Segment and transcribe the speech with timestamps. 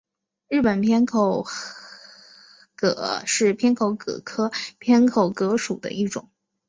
[0.49, 1.45] 日本偏口
[2.75, 6.27] 蛤是偏口蛤科偏口蛤属的一种。